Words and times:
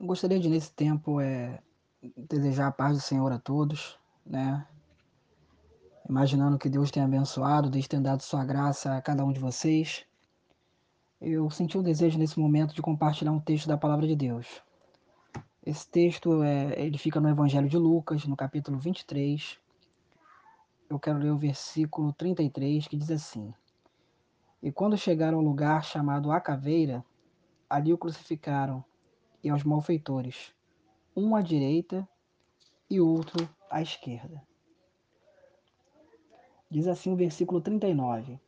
Eu 0.00 0.06
gostaria 0.06 0.40
de, 0.40 0.48
nesse 0.48 0.72
tempo, 0.72 1.20
é, 1.20 1.60
desejar 2.16 2.68
a 2.68 2.72
paz 2.72 2.96
do 2.96 3.02
Senhor 3.02 3.30
a 3.30 3.38
todos, 3.38 3.98
né? 4.24 4.66
Imaginando 6.08 6.58
que 6.58 6.70
Deus 6.70 6.90
tenha 6.90 7.04
abençoado, 7.04 7.68
Deus 7.68 7.86
tenha 7.86 8.00
dado 8.00 8.22
sua 8.22 8.42
graça 8.42 8.96
a 8.96 9.02
cada 9.02 9.22
um 9.22 9.30
de 9.30 9.38
vocês. 9.38 10.06
Eu 11.20 11.50
senti 11.50 11.76
um 11.76 11.82
desejo 11.82 12.18
nesse 12.18 12.40
momento 12.40 12.74
de 12.74 12.80
compartilhar 12.80 13.30
um 13.30 13.38
texto 13.38 13.68
da 13.68 13.76
palavra 13.76 14.06
de 14.06 14.16
Deus. 14.16 14.62
Esse 15.62 15.86
texto 15.86 16.42
é, 16.42 16.80
ele 16.80 16.96
fica 16.96 17.20
no 17.20 17.28
Evangelho 17.28 17.68
de 17.68 17.76
Lucas, 17.76 18.24
no 18.24 18.34
capítulo 18.34 18.78
23. 18.78 19.58
Eu 20.88 20.98
quero 20.98 21.18
ler 21.18 21.30
o 21.30 21.36
versículo 21.36 22.10
33, 22.14 22.88
que 22.88 22.96
diz 22.96 23.10
assim: 23.10 23.52
E 24.62 24.72
quando 24.72 24.96
chegaram 24.96 25.36
ao 25.36 25.44
lugar 25.44 25.84
chamado 25.84 26.32
A 26.32 26.40
Caveira, 26.40 27.04
ali 27.68 27.92
o 27.92 27.98
crucificaram 27.98 28.82
e 29.42 29.48
aos 29.48 29.64
malfeitores, 29.64 30.54
um 31.16 31.34
à 31.34 31.42
direita 31.42 32.08
e 32.88 33.00
outro 33.00 33.48
à 33.70 33.80
esquerda. 33.80 34.42
Diz 36.70 36.86
assim 36.86 37.12
o 37.12 37.16
versículo 37.16 37.60
39. 37.60 38.38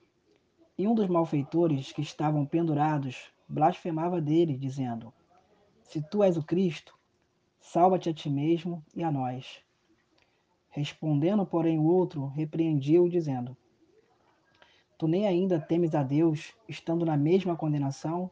E 0.78 0.86
um 0.86 0.94
dos 0.94 1.08
malfeitores 1.08 1.92
que 1.92 2.02
estavam 2.02 2.46
pendurados 2.46 3.32
blasfemava 3.48 4.20
dele, 4.20 4.56
dizendo: 4.56 5.12
Se 5.82 6.00
tu 6.00 6.22
és 6.22 6.36
o 6.36 6.42
Cristo, 6.42 6.96
salva-te 7.60 8.08
a 8.08 8.14
ti 8.14 8.30
mesmo 8.30 8.84
e 8.94 9.02
a 9.02 9.10
nós. 9.10 9.62
Respondendo, 10.70 11.44
porém, 11.44 11.78
o 11.78 11.84
outro 11.84 12.26
repreendia-o, 12.26 13.08
dizendo: 13.08 13.56
Tu 14.96 15.08
nem 15.08 15.26
ainda 15.26 15.60
temes 15.60 15.94
a 15.94 16.02
Deus, 16.02 16.54
estando 16.68 17.04
na 17.04 17.16
mesma 17.16 17.56
condenação? 17.56 18.30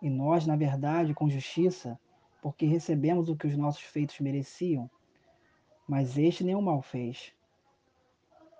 E 0.00 0.08
nós, 0.08 0.46
na 0.46 0.56
verdade, 0.56 1.14
com 1.14 1.28
justiça, 1.28 1.98
porque 2.40 2.66
recebemos 2.66 3.28
o 3.28 3.36
que 3.36 3.46
os 3.46 3.56
nossos 3.56 3.82
feitos 3.82 4.20
mereciam. 4.20 4.90
Mas 5.86 6.16
este 6.16 6.44
nenhum 6.44 6.62
mal 6.62 6.82
fez. 6.82 7.32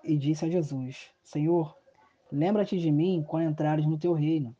E 0.03 0.17
disse 0.17 0.45
a 0.45 0.49
Jesus: 0.49 1.11
Senhor, 1.23 1.77
lembra-te 2.31 2.77
de 2.77 2.91
mim 2.91 3.23
quando 3.27 3.49
entrares 3.49 3.85
no 3.85 3.97
teu 3.97 4.13
reino. 4.13 4.55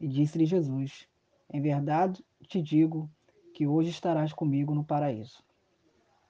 E 0.00 0.08
disse-lhe 0.08 0.46
Jesus: 0.46 1.08
Em 1.52 1.60
verdade 1.60 2.24
te 2.46 2.60
digo 2.60 3.08
que 3.54 3.66
hoje 3.66 3.90
estarás 3.90 4.32
comigo 4.32 4.74
no 4.74 4.84
paraíso. 4.84 5.42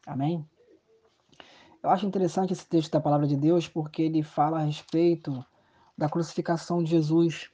Amém? 0.06 0.44
Eu 1.82 1.88
acho 1.88 2.06
interessante 2.06 2.52
esse 2.52 2.66
texto 2.66 2.92
da 2.92 3.00
palavra 3.00 3.26
de 3.26 3.36
Deus 3.36 3.66
porque 3.66 4.02
ele 4.02 4.22
fala 4.22 4.60
a 4.60 4.64
respeito 4.64 5.44
da 5.96 6.08
crucificação 6.08 6.82
de 6.82 6.90
Jesus 6.90 7.50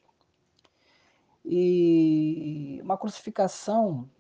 e 1.46 2.80
uma 2.82 2.98
crucificação 2.98 4.10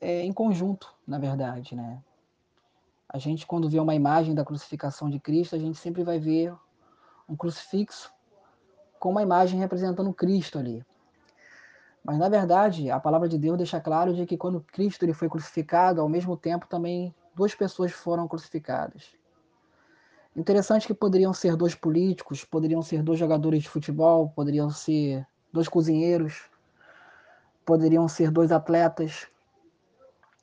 é, 0.00 0.22
em 0.22 0.32
conjunto, 0.32 0.94
na 1.06 1.18
verdade, 1.18 1.74
né? 1.74 2.00
A 3.08 3.18
gente, 3.18 3.46
quando 3.46 3.68
vê 3.68 3.80
uma 3.80 3.94
imagem 3.94 4.34
da 4.34 4.44
crucificação 4.44 5.10
de 5.10 5.18
Cristo, 5.18 5.56
a 5.56 5.58
gente 5.58 5.76
sempre 5.78 6.04
vai 6.04 6.20
ver 6.20 6.54
um 7.28 7.34
crucifixo 7.34 8.12
com 9.00 9.10
uma 9.10 9.22
imagem 9.22 9.58
representando 9.58 10.12
Cristo 10.12 10.58
ali. 10.58 10.84
Mas, 12.04 12.18
na 12.18 12.28
verdade, 12.28 12.90
a 12.90 13.00
palavra 13.00 13.28
de 13.28 13.36
Deus 13.36 13.56
deixa 13.56 13.80
claro 13.80 14.14
de 14.14 14.24
que 14.24 14.36
quando 14.36 14.60
Cristo 14.60 15.04
ele 15.04 15.12
foi 15.12 15.28
crucificado, 15.28 16.00
ao 16.00 16.08
mesmo 16.08 16.36
tempo 16.36 16.66
também 16.68 17.14
duas 17.34 17.54
pessoas 17.54 17.92
foram 17.92 18.28
crucificadas. 18.28 19.16
Interessante 20.36 20.86
que 20.86 20.94
poderiam 20.94 21.32
ser 21.32 21.56
dois 21.56 21.74
políticos, 21.74 22.44
poderiam 22.44 22.82
ser 22.82 23.02
dois 23.02 23.18
jogadores 23.18 23.62
de 23.62 23.68
futebol, 23.68 24.28
poderiam 24.30 24.70
ser 24.70 25.26
dois 25.52 25.68
cozinheiros, 25.68 26.48
poderiam 27.64 28.08
ser 28.08 28.30
dois 28.30 28.50
atletas, 28.50 29.26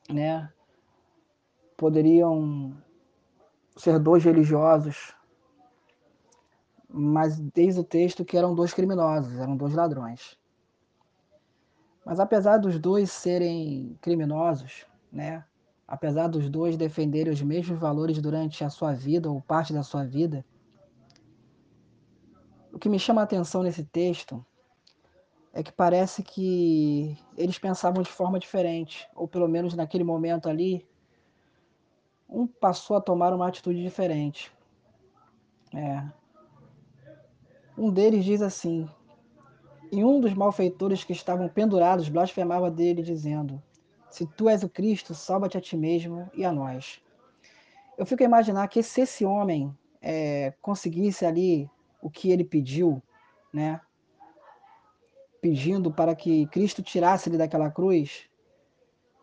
né? 0.10 0.52
Poderiam 1.76 2.76
ser 3.76 4.00
dois 4.00 4.24
religiosos, 4.24 5.14
mas 6.88 7.40
desde 7.40 7.80
o 7.80 7.84
texto 7.84 8.24
que 8.24 8.38
eram 8.38 8.56
dois 8.56 8.74
criminosos, 8.74 9.40
eram 9.40 9.58
dois 9.58 9.74
ladrões. 9.74 10.38
Mas 12.06 12.20
apesar 12.20 12.58
dos 12.58 12.80
dois 12.80 13.12
serem 13.12 13.98
criminosos, 14.02 14.86
né? 15.12 15.44
Apesar 15.88 16.28
dos 16.28 16.50
dois 16.50 16.78
defenderem 16.78 17.34
os 17.34 17.42
mesmos 17.42 17.80
valores 17.80 18.22
durante 18.22 18.64
a 18.64 18.70
sua 18.70 18.94
vida 18.94 19.30
ou 19.30 19.42
parte 19.42 19.74
da 19.74 19.84
sua 19.84 20.06
vida, 20.06 20.46
o 22.72 22.80
que 22.80 22.90
me 22.90 23.00
chama 23.00 23.22
a 23.22 23.24
atenção 23.24 23.64
nesse 23.64 23.84
texto 23.84 24.46
é 25.56 25.64
que 25.64 25.72
parece 25.72 26.22
que 26.22 27.18
eles 27.38 27.58
pensavam 27.58 28.04
de 28.04 28.12
forma 28.12 28.38
diferente, 28.38 29.08
ou 29.16 29.26
pelo 29.26 29.48
menos 29.48 29.74
naquele 29.74 30.04
momento 30.04 30.50
ali, 30.50 30.86
um 32.30 32.46
passou 32.46 32.98
a 32.98 33.02
tomar 33.02 33.34
uma 33.34 33.48
atitude 33.48 33.82
diferente. 33.82 34.52
É. 35.74 36.04
Um 37.78 37.90
deles 37.90 38.26
diz 38.26 38.42
assim: 38.42 38.90
E 39.90 40.04
um 40.04 40.20
dos 40.20 40.34
malfeitores 40.34 41.06
que 41.06 41.14
estavam 41.14 41.48
pendurados 41.48 42.10
blasfemava 42.10 42.70
dele, 42.70 43.02
dizendo: 43.02 43.64
Se 44.10 44.26
tu 44.26 44.50
és 44.50 44.62
o 44.62 44.68
Cristo, 44.68 45.16
salva-te 45.16 45.58
a 45.58 45.62
ti 45.62 45.78
mesmo 45.78 46.30
e 46.34 46.44
a 46.44 46.52
nós. 46.52 47.02
Eu 47.98 48.06
fico 48.06 48.24
a 48.24 48.26
imaginar 48.26 48.68
que 48.68 48.84
se 48.84 49.02
esse 49.02 49.24
homem 49.24 49.74
é, 50.02 50.54
conseguisse 50.62 51.26
ali 51.26 51.70
o 52.02 52.10
que 52.10 52.30
ele 52.30 52.44
pediu, 52.44 53.02
né? 53.54 53.80
Pedindo 55.46 55.92
para 55.92 56.16
que 56.16 56.48
Cristo 56.48 56.82
tirasse 56.82 57.30
ele 57.30 57.38
daquela 57.38 57.70
cruz, 57.70 58.28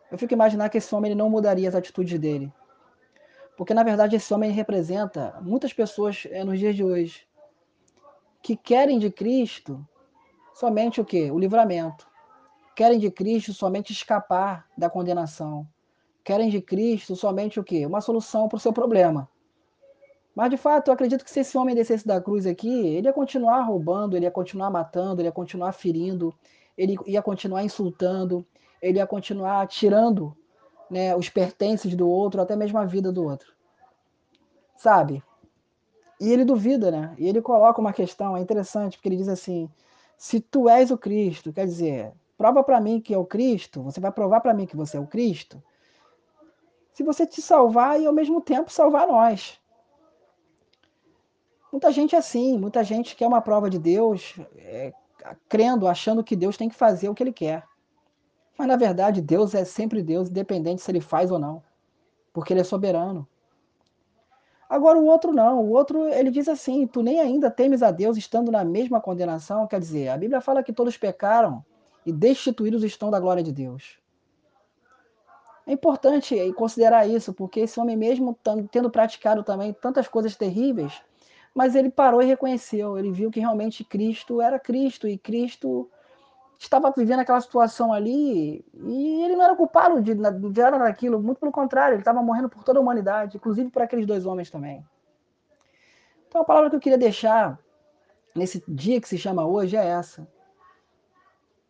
eu 0.08 0.16
fico 0.16 0.32
imaginar 0.32 0.68
que 0.68 0.78
esse 0.78 0.94
homem 0.94 1.10
ele 1.10 1.18
não 1.18 1.28
mudaria 1.28 1.68
as 1.68 1.74
atitudes 1.74 2.16
dele. 2.16 2.52
Porque 3.56 3.74
na 3.74 3.82
verdade 3.82 4.14
esse 4.14 4.32
homem 4.32 4.52
representa 4.52 5.36
muitas 5.42 5.72
pessoas 5.72 6.24
é, 6.30 6.44
nos 6.44 6.60
dias 6.60 6.76
de 6.76 6.84
hoje 6.84 7.26
que 8.40 8.54
querem 8.54 9.00
de 9.00 9.10
Cristo 9.10 9.84
somente 10.54 11.00
o 11.00 11.04
que? 11.04 11.28
O 11.28 11.40
livramento. 11.40 12.06
Querem 12.76 13.00
de 13.00 13.10
Cristo 13.10 13.52
somente 13.52 13.92
escapar 13.92 14.68
da 14.78 14.88
condenação. 14.88 15.66
Querem 16.22 16.50
de 16.50 16.60
Cristo 16.60 17.16
somente 17.16 17.58
o 17.58 17.64
que? 17.64 17.84
Uma 17.84 18.00
solução 18.00 18.46
para 18.46 18.58
o 18.58 18.60
seu 18.60 18.72
problema. 18.72 19.28
Mas 20.34 20.50
de 20.50 20.56
fato, 20.56 20.88
eu 20.88 20.94
acredito 20.94 21.24
que 21.24 21.30
se 21.30 21.40
esse 21.40 21.56
homem 21.58 21.74
descesse 21.74 22.06
da 22.06 22.20
cruz 22.20 22.46
aqui, 22.46 22.86
ele 22.86 23.06
ia 23.06 23.12
continuar 23.12 23.60
roubando, 23.62 24.16
ele 24.16 24.24
ia 24.24 24.30
continuar 24.30 24.70
matando, 24.70 25.20
ele 25.20 25.28
ia 25.28 25.32
continuar 25.32 25.72
ferindo, 25.72 26.34
ele 26.76 26.96
ia 27.06 27.22
continuar 27.22 27.62
insultando, 27.62 28.44
ele 28.80 28.98
ia 28.98 29.06
continuar 29.06 29.66
tirando 29.66 30.34
né, 30.90 31.14
os 31.14 31.28
pertences 31.28 31.94
do 31.94 32.08
outro, 32.08 32.40
até 32.40 32.56
mesmo 32.56 32.78
a 32.78 32.84
vida 32.84 33.12
do 33.12 33.24
outro. 33.24 33.52
Sabe? 34.76 35.22
E 36.18 36.30
ele 36.32 36.44
duvida, 36.44 36.90
né? 36.90 37.14
E 37.18 37.28
ele 37.28 37.42
coloca 37.42 37.80
uma 37.80 37.92
questão, 37.92 38.36
é 38.36 38.40
interessante, 38.40 38.96
porque 38.96 39.08
ele 39.08 39.16
diz 39.16 39.28
assim: 39.28 39.68
se 40.16 40.40
tu 40.40 40.68
és 40.68 40.90
o 40.90 40.98
Cristo, 40.98 41.52
quer 41.52 41.66
dizer, 41.66 42.12
prova 42.38 42.62
para 42.62 42.80
mim 42.80 43.00
que 43.00 43.12
é 43.12 43.18
o 43.18 43.24
Cristo, 43.24 43.82
você 43.82 44.00
vai 44.00 44.12
provar 44.12 44.40
para 44.40 44.54
mim 44.54 44.66
que 44.66 44.76
você 44.76 44.96
é 44.96 45.00
o 45.00 45.06
Cristo, 45.06 45.62
se 46.92 47.02
você 47.02 47.26
te 47.26 47.42
salvar 47.42 48.00
e 48.00 48.06
ao 48.06 48.12
mesmo 48.12 48.40
tempo 48.40 48.72
salvar 48.72 49.06
nós. 49.06 49.61
Muita 51.72 51.90
gente 51.90 52.14
é 52.14 52.18
assim, 52.18 52.58
muita 52.58 52.84
gente 52.84 53.16
quer 53.16 53.26
uma 53.26 53.40
prova 53.40 53.70
de 53.70 53.78
Deus, 53.78 54.34
é, 54.58 54.92
crendo, 55.48 55.88
achando 55.88 56.22
que 56.22 56.36
Deus 56.36 56.54
tem 56.54 56.68
que 56.68 56.74
fazer 56.74 57.08
o 57.08 57.14
que 57.14 57.22
ele 57.22 57.32
quer. 57.32 57.66
Mas 58.58 58.68
na 58.68 58.76
verdade, 58.76 59.22
Deus 59.22 59.54
é 59.54 59.64
sempre 59.64 60.02
Deus, 60.02 60.28
independente 60.28 60.82
se 60.82 60.90
ele 60.90 61.00
faz 61.00 61.30
ou 61.30 61.38
não, 61.38 61.62
porque 62.30 62.52
ele 62.52 62.60
é 62.60 62.64
soberano. 62.64 63.26
Agora 64.68 64.98
o 64.98 65.06
outro 65.06 65.32
não, 65.32 65.64
o 65.64 65.70
outro 65.70 66.08
ele 66.08 66.30
diz 66.30 66.46
assim: 66.46 66.86
tu 66.86 67.02
nem 67.02 67.20
ainda 67.20 67.50
temes 67.50 67.82
a 67.82 67.90
Deus 67.90 68.18
estando 68.18 68.52
na 68.52 68.64
mesma 68.64 69.00
condenação. 69.00 69.66
Quer 69.66 69.80
dizer, 69.80 70.08
a 70.08 70.16
Bíblia 70.16 70.40
fala 70.40 70.62
que 70.62 70.72
todos 70.72 70.96
pecaram 70.96 71.64
e 72.04 72.12
destituídos 72.12 72.84
estão 72.84 73.10
da 73.10 73.20
glória 73.20 73.42
de 73.42 73.52
Deus. 73.52 73.98
É 75.66 75.72
importante 75.72 76.36
considerar 76.54 77.06
isso, 77.06 77.32
porque 77.32 77.60
esse 77.60 77.78
homem, 77.78 77.96
mesmo 77.96 78.36
tendo 78.70 78.90
praticado 78.90 79.42
também 79.42 79.72
tantas 79.72 80.08
coisas 80.08 80.34
terríveis, 80.36 81.02
mas 81.54 81.74
ele 81.74 81.90
parou 81.90 82.22
e 82.22 82.26
reconheceu, 82.26 82.98
ele 82.98 83.10
viu 83.10 83.30
que 83.30 83.40
realmente 83.40 83.84
Cristo 83.84 84.40
era 84.40 84.58
Cristo 84.58 85.06
e 85.06 85.18
Cristo 85.18 85.90
estava 86.58 86.92
vivendo 86.96 87.20
aquela 87.20 87.40
situação 87.40 87.92
ali 87.92 88.64
e 88.74 89.22
ele 89.22 89.36
não 89.36 89.44
era 89.44 89.56
culpado 89.56 90.00
de, 90.00 90.14
de 90.14 90.20
nada 90.60 90.78
daquilo, 90.78 91.20
muito 91.20 91.38
pelo 91.38 91.52
contrário, 91.52 91.94
ele 91.94 92.02
estava 92.02 92.22
morrendo 92.22 92.48
por 92.48 92.62
toda 92.64 92.78
a 92.78 92.82
humanidade, 92.82 93.36
inclusive 93.36 93.70
por 93.70 93.82
aqueles 93.82 94.06
dois 94.06 94.24
homens 94.24 94.50
também. 94.50 94.84
Então 96.28 96.40
a 96.40 96.44
palavra 96.44 96.70
que 96.70 96.76
eu 96.76 96.80
queria 96.80 96.98
deixar 96.98 97.58
nesse 98.34 98.62
dia 98.66 99.00
que 99.00 99.08
se 99.08 99.18
chama 99.18 99.44
hoje 99.44 99.76
é 99.76 99.84
essa. 99.84 100.26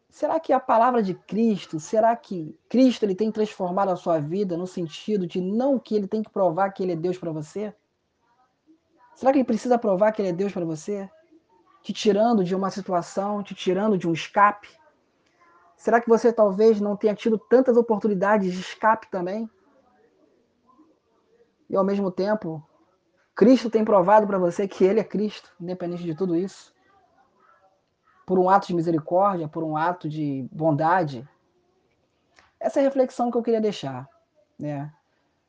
Será 0.08 0.38
que 0.38 0.52
a 0.52 0.61
palavra 0.61 1.02
de 1.02 1.14
Cristo, 1.14 1.81
será 1.81 2.14
que 2.14 2.55
Cristo 2.69 3.02
ele 3.02 3.14
tem 3.14 3.32
transformado 3.32 3.88
a 3.88 3.96
sua 3.96 4.20
vida 4.20 4.58
no 4.58 4.67
sentido 4.67 5.26
de 5.26 5.40
não 5.40 5.79
que 5.79 5.96
ele 5.96 6.06
tem 6.06 6.23
que 6.23 6.31
provar 6.31 6.70
que 6.70 6.82
ele 6.82 6.93
é 6.93 6.96
Deus 6.96 7.17
para 7.17 7.32
você? 7.32 7.75
Será 9.14 9.32
que 9.32 9.38
ele 9.38 9.44
precisa 9.44 9.79
provar 9.79 10.12
que 10.12 10.23
ele 10.23 10.29
é 10.29 10.32
Deus 10.32 10.53
para 10.53 10.64
você? 10.64 11.09
Te 11.82 11.93
tirando 11.93 12.44
de 12.44 12.55
uma 12.55 12.70
situação, 12.70 13.43
te 13.43 13.55
tirando 13.55 13.99
de 13.99 14.09
um 14.09 14.12
escape? 14.12 14.69
Será 15.76 16.00
que 16.00 16.09
você 16.09 16.32
talvez 16.32 16.81
não 16.81 16.97
tenha 16.97 17.14
tido 17.14 17.37
tantas 17.37 17.76
oportunidades 17.76 18.53
de 18.53 18.61
escape 18.61 19.11
também? 19.11 19.50
E 21.69 21.75
ao 21.75 21.82
mesmo 21.82 22.11
tempo, 22.11 22.62
Cristo 23.35 23.70
tem 23.70 23.85
provado 23.85 24.26
para 24.26 24.38
você 24.38 24.69
que 24.69 24.85
Ele 24.85 25.00
é 25.00 25.05
Cristo, 25.05 25.50
independente 25.61 26.05
de 26.05 26.15
tudo 26.15 26.37
isso. 26.37 26.73
Por 28.26 28.38
um 28.38 28.49
ato 28.49 28.69
de 28.69 28.75
misericórdia, 28.75 29.49
por 29.49 29.65
um 29.65 29.76
ato 29.76 30.08
de 30.08 30.47
bondade. 30.53 31.29
Essa 32.61 32.79
é 32.79 32.82
a 32.82 32.85
reflexão 32.85 33.31
que 33.31 33.37
eu 33.37 33.43
queria 33.43 33.61
deixar, 33.61 34.08
né? 34.58 34.93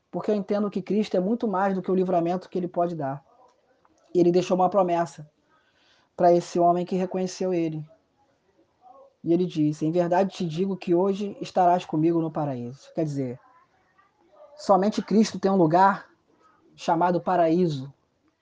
Porque 0.10 0.32
eu 0.32 0.36
entendo 0.36 0.70
que 0.70 0.82
Cristo 0.82 1.16
é 1.16 1.20
muito 1.20 1.48
mais 1.48 1.76
do 1.76 1.82
que 1.82 1.92
o 1.92 1.96
livramento 1.96 2.50
que 2.50 2.58
Ele 2.58 2.68
pode 2.68 2.96
dar. 2.96 3.24
E 4.14 4.20
Ele 4.20 4.32
deixou 4.32 4.56
uma 4.56 4.70
promessa 4.70 5.30
para 6.16 6.34
esse 6.34 6.60
homem 6.60 6.86
que 6.86 6.96
reconheceu 6.96 7.54
Ele. 7.54 7.84
E 9.24 9.34
Ele 9.34 9.46
disse: 9.46 9.86
Em 9.86 9.92
verdade 9.92 10.36
te 10.36 10.46
digo 10.46 10.78
que 10.78 10.94
hoje 10.94 11.38
estarás 11.42 11.86
comigo 11.86 12.22
no 12.22 12.32
paraíso. 12.32 12.92
Quer 12.94 13.06
dizer, 13.06 13.40
somente 14.56 15.02
Cristo 15.02 15.40
tem 15.40 15.52
um 15.52 15.56
lugar 15.56 16.08
chamado 16.76 17.22
paraíso, 17.22 17.94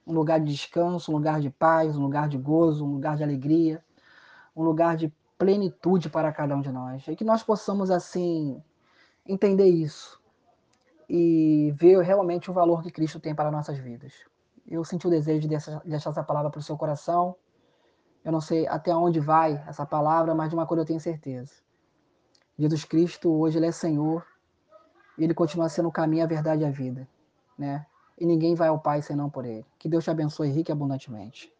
um 0.05 0.13
lugar 0.13 0.39
de 0.39 0.51
descanso, 0.51 1.11
um 1.11 1.15
lugar 1.15 1.39
de 1.39 1.49
paz, 1.49 1.95
um 1.95 2.01
lugar 2.01 2.27
de 2.27 2.37
gozo, 2.37 2.85
um 2.85 2.93
lugar 2.93 3.15
de 3.15 3.23
alegria, 3.23 3.83
um 4.55 4.63
lugar 4.63 4.97
de 4.97 5.13
plenitude 5.37 6.09
para 6.09 6.31
cada 6.31 6.55
um 6.55 6.61
de 6.61 6.71
nós. 6.71 7.07
E 7.07 7.15
que 7.15 7.23
nós 7.23 7.43
possamos, 7.43 7.89
assim, 7.89 8.61
entender 9.27 9.67
isso 9.67 10.21
e 11.09 11.73
ver 11.75 12.01
realmente 12.01 12.49
o 12.49 12.53
valor 12.53 12.81
que 12.81 12.91
Cristo 12.91 13.19
tem 13.19 13.35
para 13.35 13.51
nossas 13.51 13.77
vidas. 13.77 14.13
Eu 14.71 14.83
senti 14.83 15.05
o 15.05 15.09
desejo 15.09 15.41
de 15.41 15.47
deixar 15.47 16.09
essa 16.09 16.23
palavra 16.23 16.49
para 16.49 16.59
o 16.59 16.63
seu 16.63 16.77
coração. 16.77 17.35
Eu 18.23 18.31
não 18.31 18.41
sei 18.41 18.67
até 18.67 18.95
onde 18.95 19.19
vai 19.19 19.63
essa 19.67 19.85
palavra, 19.85 20.33
mas 20.33 20.49
de 20.49 20.55
uma 20.55 20.65
coisa 20.65 20.81
eu 20.81 20.85
tenho 20.85 20.99
certeza. 20.99 21.53
Jesus 22.57 22.85
Cristo, 22.85 23.29
hoje, 23.31 23.57
Ele 23.59 23.67
é 23.67 23.71
Senhor. 23.71 24.25
E 25.17 25.23
Ele 25.23 25.33
continua 25.33 25.69
sendo 25.69 25.89
o 25.89 25.91
caminho, 25.91 26.23
a 26.23 26.27
verdade 26.27 26.63
e 26.63 26.65
a 26.65 26.71
vida. 26.71 27.07
Né? 27.57 27.85
e 28.21 28.25
ninguém 28.25 28.53
vai 28.53 28.67
ao 28.67 28.79
Pai 28.79 29.01
senão 29.01 29.31
por 29.31 29.45
Ele. 29.45 29.65
Que 29.79 29.89
Deus 29.89 30.03
te 30.03 30.11
abençoe 30.11 30.51
rique 30.51 30.71
e 30.71 30.73
abundantemente. 30.73 31.51